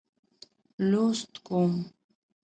[0.89, 1.71] لوست کوم.